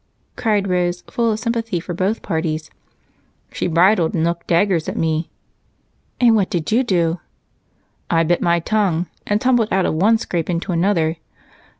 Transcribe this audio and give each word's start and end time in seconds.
cried 0.35 0.67
Rose, 0.67 1.03
full 1.11 1.31
of 1.31 1.39
sympathy 1.39 1.79
for 1.79 1.93
both 1.93 2.23
parties. 2.23 2.71
"She 3.51 3.67
bridled 3.67 4.15
and 4.15 4.23
looked 4.23 4.47
daggers 4.47 4.89
at 4.89 4.97
me." 4.97 5.29
"And 6.19 6.35
what 6.35 6.49
did 6.49 6.71
you 6.71 6.83
do?" 6.83 7.19
"I 8.09 8.23
bit 8.23 8.41
my 8.41 8.59
tongue 8.61 9.05
and 9.27 9.39
tumbled 9.39 9.71
out 9.71 9.85
of 9.85 9.93
one 9.93 10.17
scrape 10.17 10.49
into 10.49 10.71
another. 10.71 11.17